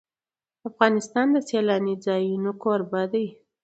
افغانستان 0.69 1.27
د 1.35 1.37
سیلانی 1.49 1.95
ځایونه 2.05 2.51
کوربه 2.63 3.01
دی. 3.13 3.27